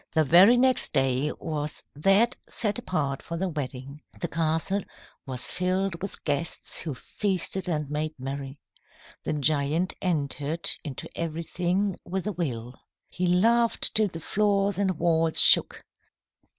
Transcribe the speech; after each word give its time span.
"The 0.13 0.23
very 0.23 0.57
next 0.57 0.93
day 0.93 1.31
was 1.33 1.83
that 1.95 2.35
set 2.49 2.79
apart 2.79 3.21
for 3.21 3.37
the 3.37 3.47
wedding. 3.49 4.01
The 4.19 4.29
castle 4.29 4.81
was 5.27 5.51
filled 5.51 6.01
with 6.01 6.23
guests 6.23 6.81
who 6.81 6.95
feasted 6.95 7.67
and 7.67 7.87
made 7.87 8.15
merry. 8.17 8.59
The 9.23 9.33
giant 9.33 9.93
entered 10.01 10.71
into 10.83 11.07
everything 11.15 11.97
with 12.03 12.25
a 12.25 12.31
will. 12.31 12.81
He 13.09 13.27
laughed 13.27 13.93
till 13.93 14.07
the 14.07 14.19
floors 14.19 14.79
and 14.79 14.97
walls 14.97 15.39
shook. 15.39 15.83